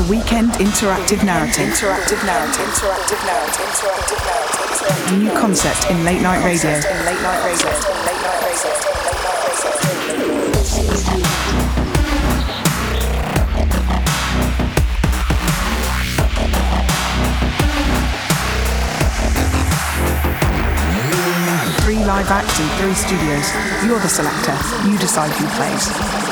[0.00, 1.68] the weekend interactive narrative.
[1.68, 2.64] Interactive narrative.
[2.64, 3.66] Interactive narrative.
[3.68, 5.18] Interactive narrative.
[5.18, 6.70] New concept in late night radio.
[6.70, 7.68] In late night radio.
[7.68, 8.70] In late night radio.
[21.84, 23.52] Three live acts in three studios.
[23.84, 24.56] You're the selector.
[24.88, 26.29] You decide who plays.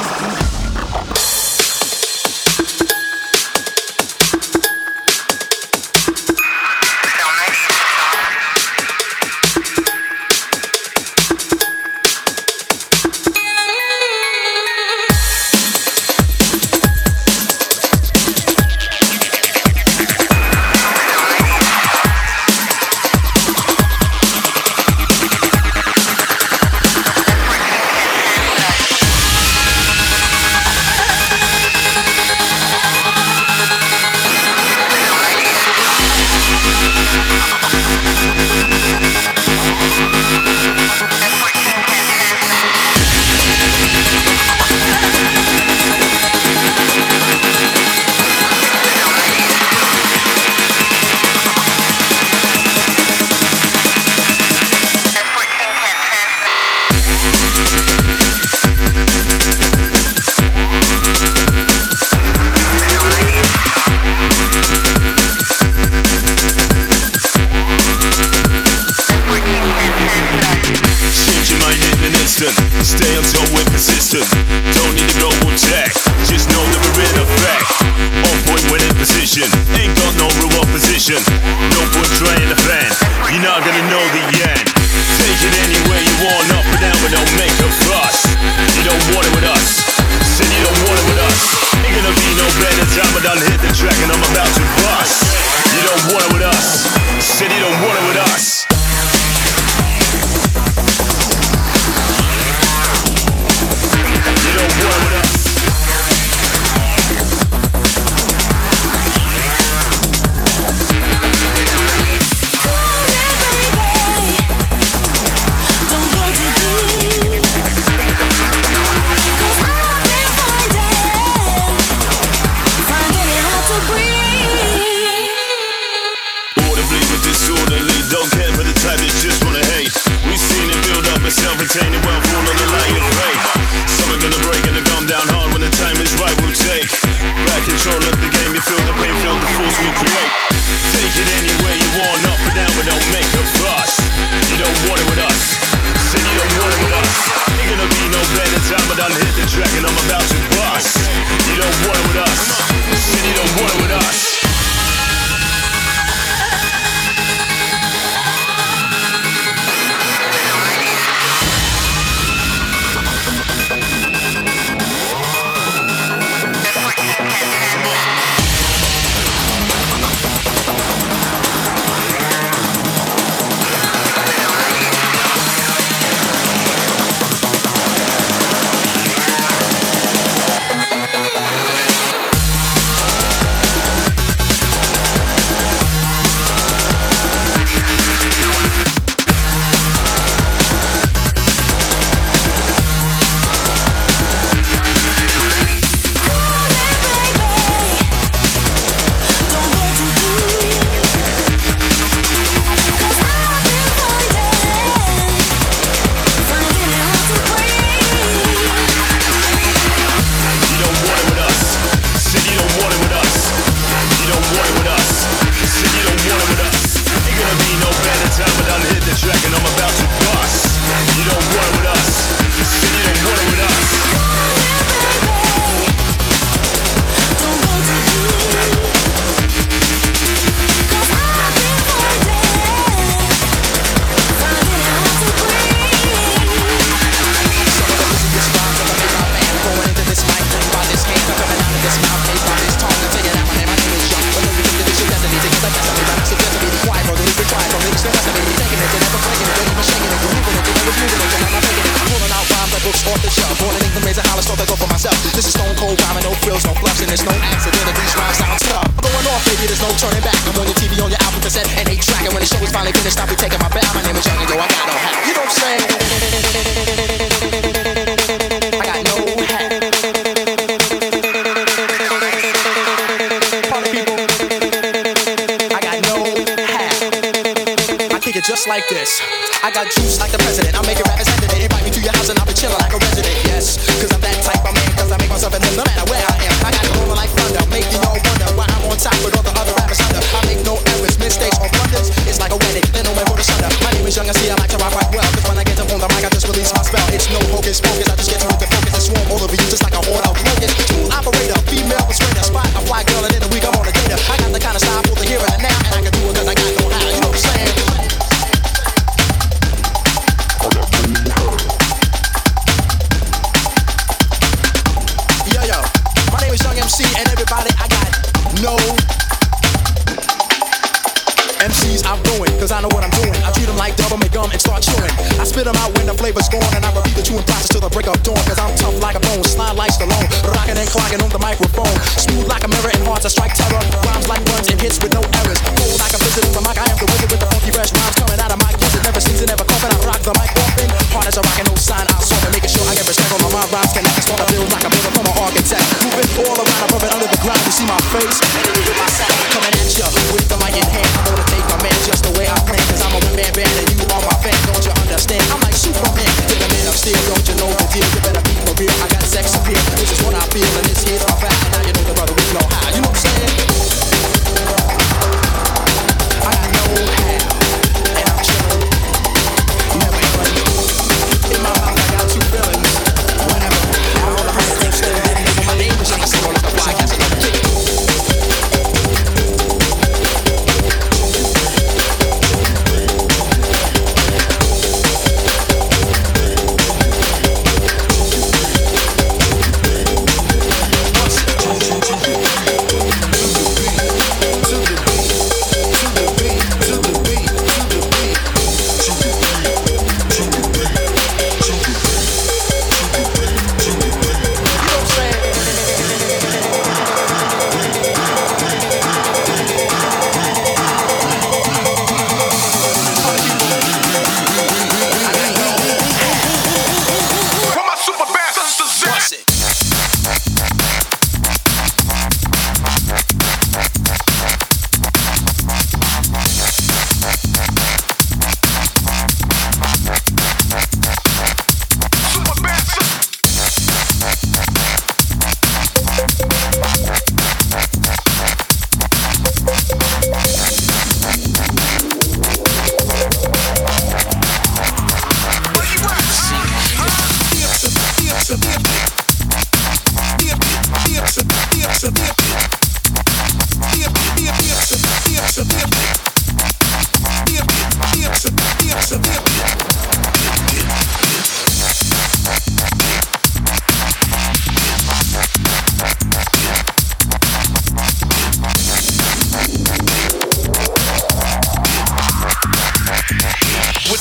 [139.99, 140.48] create.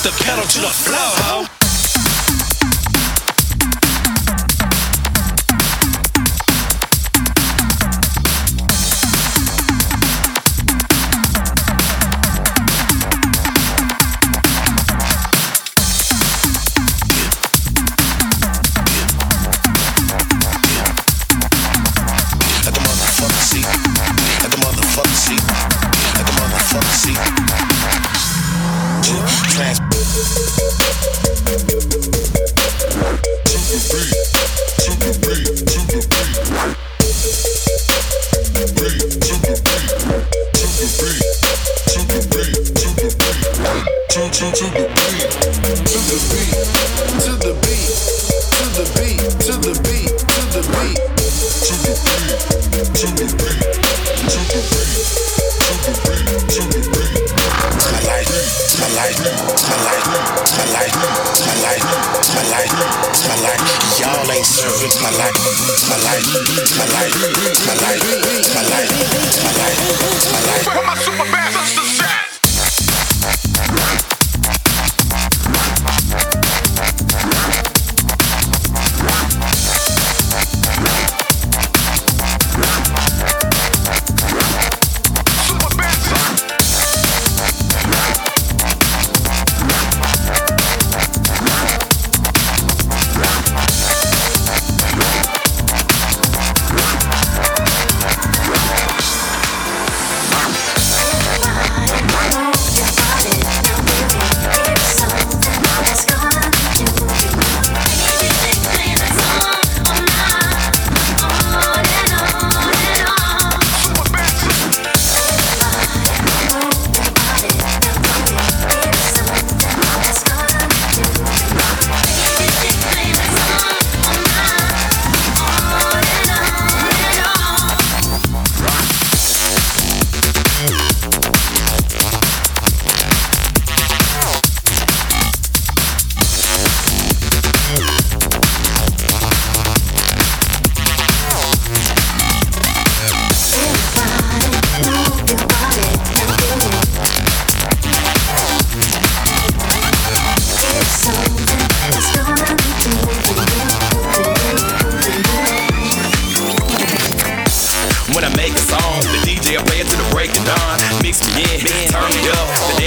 [0.07, 1.56] The pedal to the floor,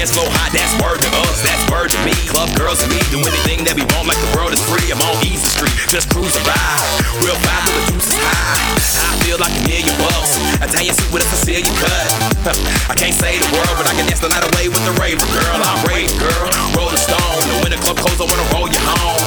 [0.00, 2.16] dance floor hot, that's word to us, that's word to me.
[2.24, 4.88] Club girls and me do anything that we want like the world is free.
[4.88, 6.88] I'm on Easy Street, just cruise and ride.
[7.20, 8.80] Real vibe till the deuces high.
[8.80, 10.40] I feel like a million bucks.
[10.56, 12.08] Italian suit with a Sicilian cut.
[12.92, 15.28] I can't say the world, but I can dance the night away with the raver
[15.36, 15.60] girl.
[15.60, 16.48] I'm rave girl,
[16.80, 17.44] roll the stone.
[17.52, 19.20] And when the club closes, I wanna roll you home.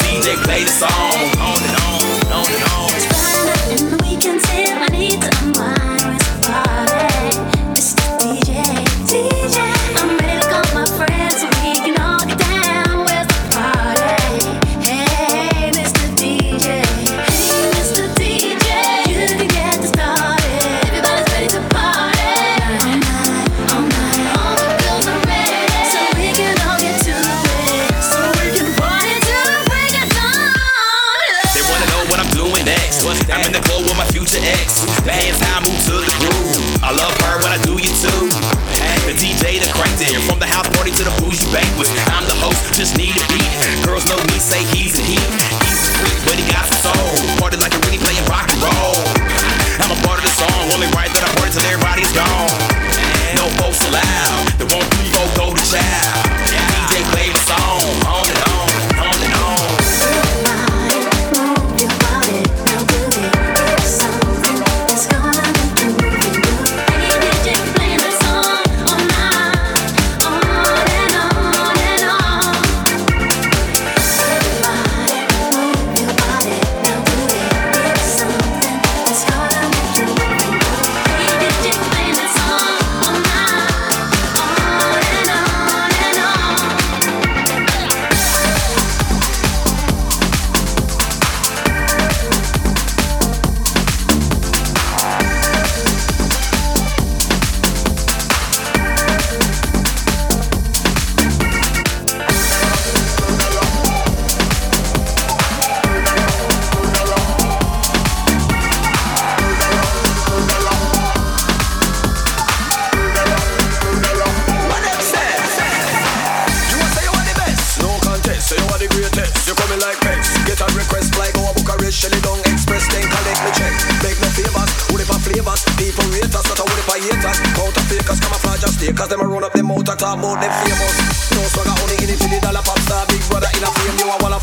[0.00, 2.00] DJ play the song, on and on,
[2.40, 2.88] on and on.
[2.96, 4.80] It's Friday and the weekend's here.
[4.80, 5.75] I need to unwind.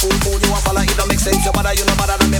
[0.03, 2.32] Cool, cool, you a follow, it don't make sense You bother, you no better than.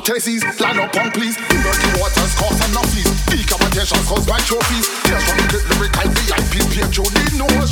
[0.00, 1.36] to Tessies, line up on please.
[1.36, 3.08] Dirty waters cause enough fees.
[3.26, 4.86] Decapitation cause my trophies.
[5.04, 7.67] Tears from the lyrical VIP, Pietro, the nose.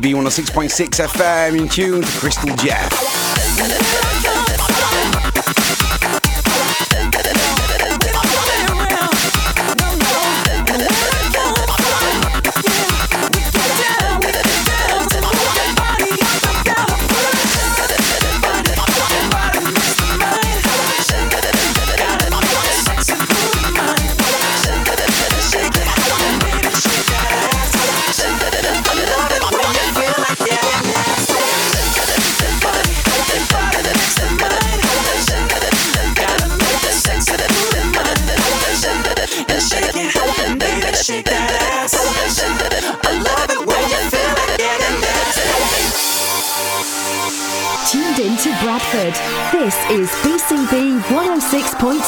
[0.00, 4.35] BCB 106.6 FM in tune to Crystal Jeff.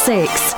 [0.08, 0.57] 106.6.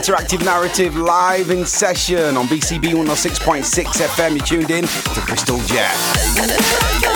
[0.00, 4.30] interactive narrative live in session on BCB 106.6 FM.
[4.30, 7.09] You're tuned in to Crystal Jeff.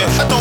[0.00, 0.37] I don't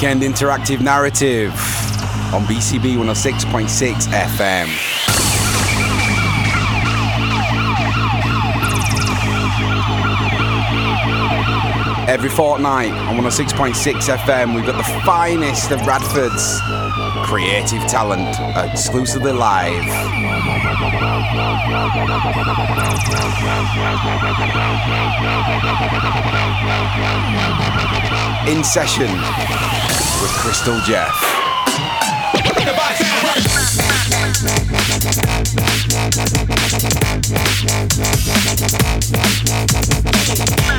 [0.00, 1.50] Weekend interactive narrative
[2.32, 4.66] on BCB 106.6 FM.
[12.08, 16.62] Every fortnight on 106.6 FM, we've got the finest of Bradford's
[17.30, 18.26] creative talent
[18.72, 19.84] exclusively live.
[28.48, 29.12] In session
[30.20, 31.14] with Crystal Jeff.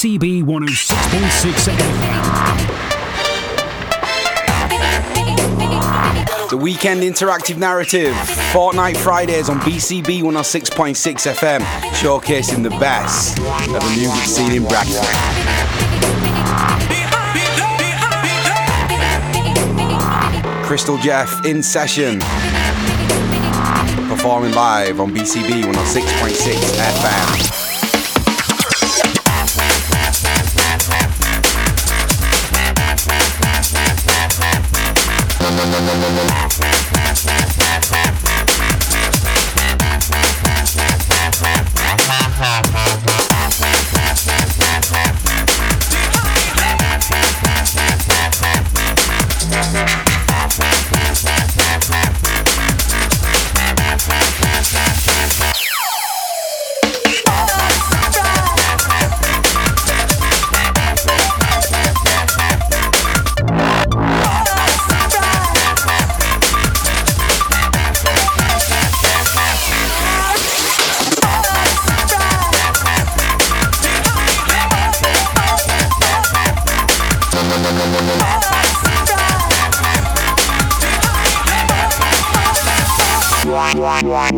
[0.00, 2.88] BCB 106.6 FM.
[6.48, 8.16] The weekend interactive narrative,
[8.50, 11.60] Fortnight Fridays on BCB 106.6 FM,
[11.90, 15.04] showcasing the best of the music scene in Bradford.
[20.64, 22.20] Crystal Jeff in session,
[24.08, 27.59] performing live on BCB 106.6 FM.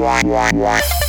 [0.02, 1.01] What?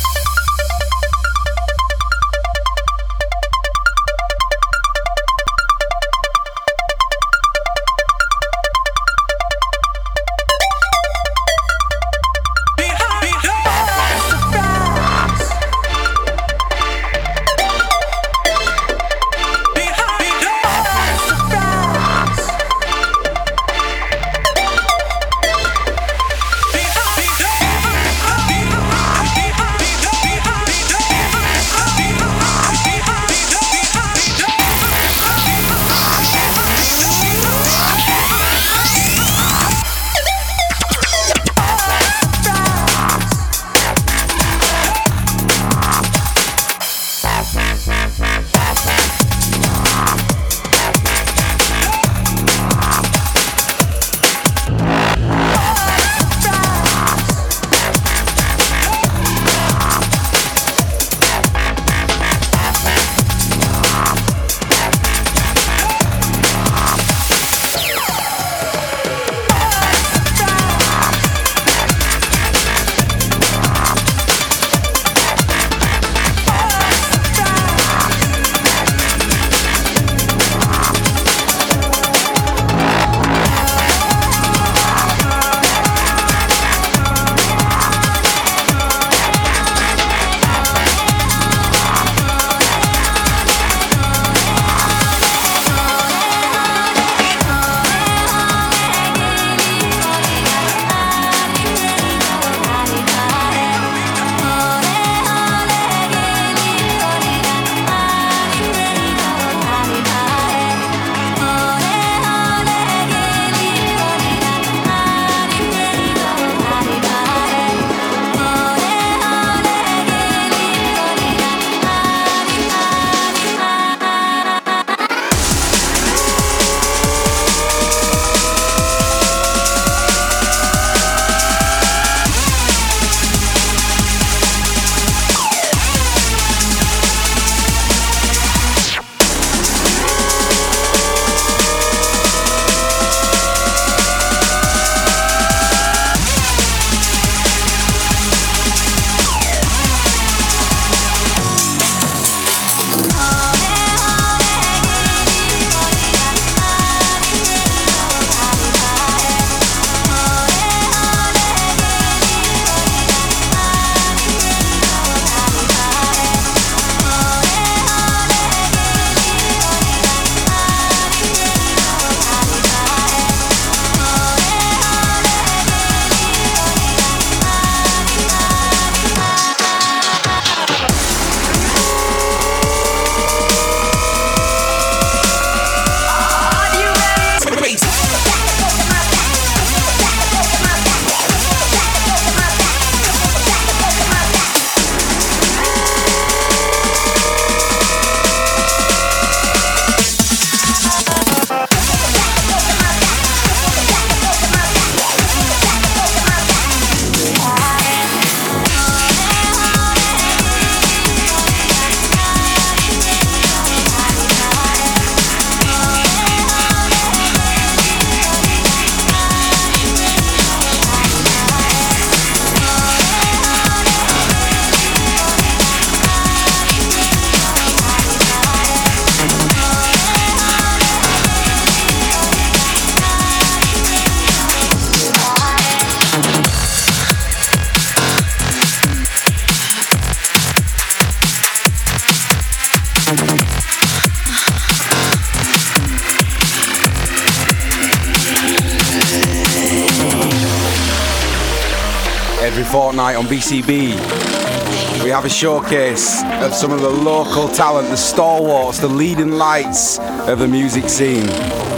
[253.04, 255.02] Fortnight on BCB.
[255.02, 259.98] We have a showcase of some of the local talent, the stalwarts, the leading lights
[259.98, 261.28] of the music scene.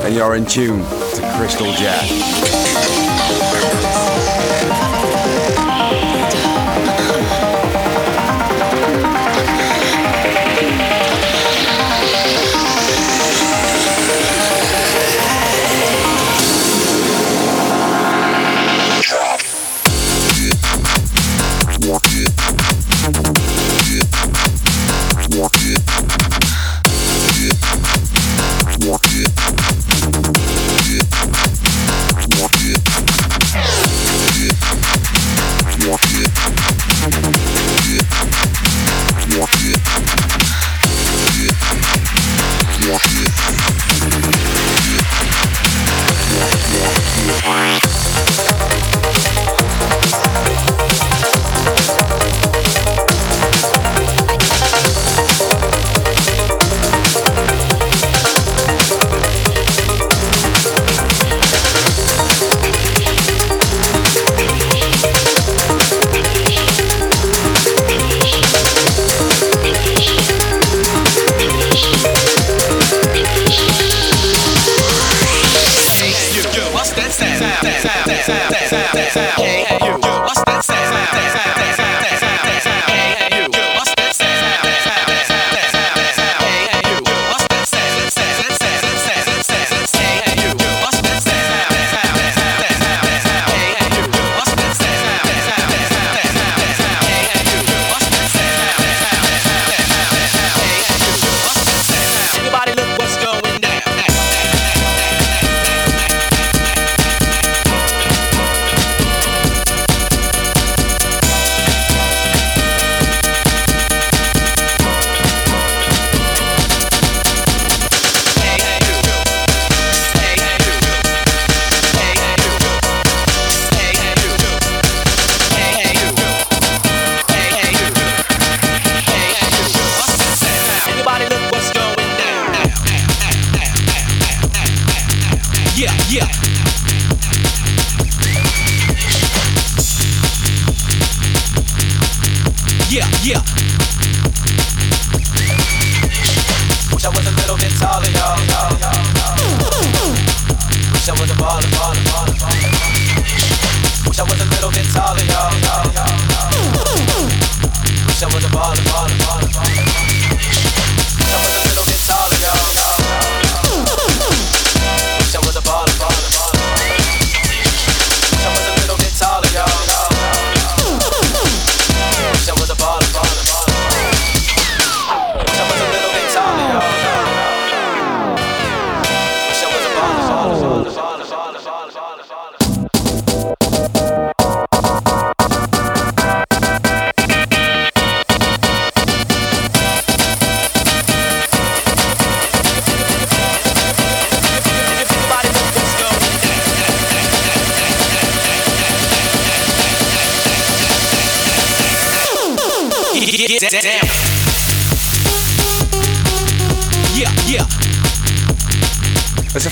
[0.05, 2.66] And you're in tune to Crystal Jet.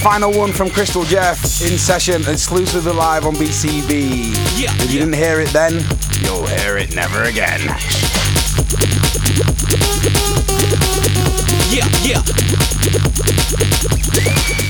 [0.04, 4.34] Final one from Crystal Jeff in session, exclusively live on BCB.
[4.60, 5.04] Yeah, if you yeah.
[5.06, 5.72] didn't hear it then,
[6.20, 7.60] you'll hear it never again.
[11.72, 12.20] Yeah, yeah.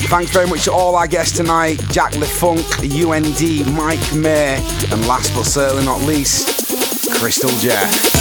[0.06, 4.54] Thanks very much to all our guests tonight Jack LeFunk, UND, Mike May,
[4.92, 6.46] and last but certainly not least,
[7.18, 8.13] Crystal Jeff.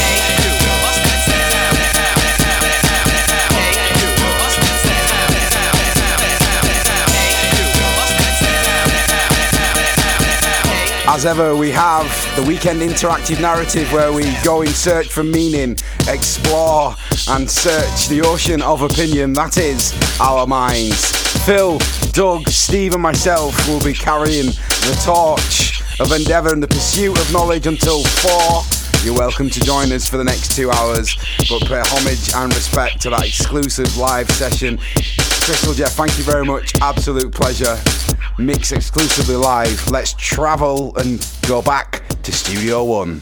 [11.13, 15.77] As ever, we have the weekend interactive narrative where we go in search for meaning,
[16.07, 16.95] explore,
[17.29, 21.05] and search the ocean of opinion that is our minds.
[21.45, 21.77] Phil,
[22.13, 27.31] Doug, Steve, and myself will be carrying the torch of endeavour and the pursuit of
[27.31, 28.63] knowledge until four.
[29.03, 31.15] You're welcome to join us for the next two hours,
[31.47, 34.79] but pay homage and respect to that exclusive live session.
[35.43, 36.73] Crystal Jeff, thank you very much.
[36.81, 37.77] Absolute pleasure
[38.37, 39.89] mix exclusively live.
[39.91, 43.21] Let's travel and go back to Studio One.